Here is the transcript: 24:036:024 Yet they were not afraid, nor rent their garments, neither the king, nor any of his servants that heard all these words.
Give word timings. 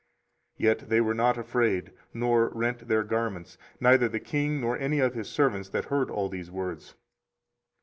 24:036:024 0.59 0.65
Yet 0.79 0.89
they 0.89 0.99
were 0.99 1.13
not 1.13 1.37
afraid, 1.37 1.91
nor 2.11 2.49
rent 2.55 2.87
their 2.87 3.03
garments, 3.03 3.59
neither 3.79 4.09
the 4.09 4.19
king, 4.19 4.59
nor 4.59 4.75
any 4.75 4.97
of 4.97 5.13
his 5.13 5.29
servants 5.29 5.69
that 5.69 5.85
heard 5.85 6.09
all 6.09 6.27
these 6.27 6.49
words. 6.49 6.95